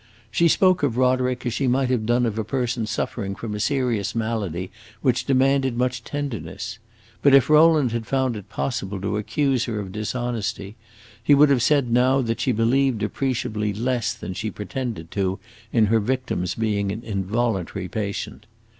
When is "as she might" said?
1.45-1.91